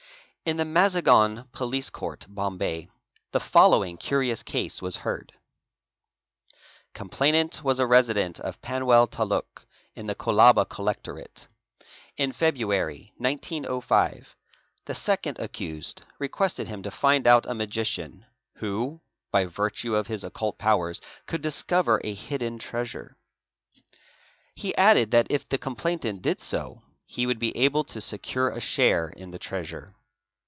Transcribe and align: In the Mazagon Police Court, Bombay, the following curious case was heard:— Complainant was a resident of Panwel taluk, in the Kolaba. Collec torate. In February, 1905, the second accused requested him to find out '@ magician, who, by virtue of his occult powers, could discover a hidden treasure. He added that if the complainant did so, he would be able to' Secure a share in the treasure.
In 0.43 0.57
the 0.57 0.65
Mazagon 0.65 1.47
Police 1.53 1.89
Court, 1.91 2.25
Bombay, 2.27 2.89
the 3.31 3.39
following 3.39 3.95
curious 3.95 4.43
case 4.43 4.81
was 4.81 4.97
heard:— 4.97 5.31
Complainant 6.95 7.63
was 7.63 7.79
a 7.79 7.85
resident 7.85 8.39
of 8.39 8.59
Panwel 8.59 9.07
taluk, 9.07 9.63
in 9.95 10.07
the 10.07 10.15
Kolaba. 10.15 10.65
Collec 10.65 11.03
torate. 11.03 11.47
In 12.17 12.33
February, 12.33 13.13
1905, 13.17 14.35
the 14.85 14.95
second 14.95 15.39
accused 15.39 16.01
requested 16.17 16.67
him 16.67 16.81
to 16.83 16.91
find 16.91 17.27
out 17.27 17.45
'@ 17.49 17.53
magician, 17.55 18.25
who, 18.55 18.99
by 19.31 19.45
virtue 19.45 19.95
of 19.95 20.07
his 20.07 20.23
occult 20.23 20.57
powers, 20.57 20.99
could 21.27 21.41
discover 21.43 22.01
a 22.03 22.13
hidden 22.15 22.57
treasure. 22.57 23.15
He 24.55 24.75
added 24.75 25.11
that 25.11 25.27
if 25.31 25.47
the 25.47 25.59
complainant 25.59 26.23
did 26.23 26.41
so, 26.41 26.81
he 27.05 27.25
would 27.27 27.39
be 27.39 27.55
able 27.55 27.83
to' 27.85 28.01
Secure 28.01 28.49
a 28.49 28.59
share 28.59 29.07
in 29.07 29.29
the 29.31 29.39
treasure. 29.39 29.95